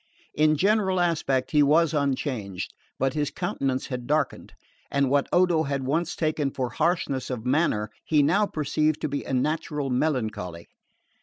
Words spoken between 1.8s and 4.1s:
unchanged; but his countenance had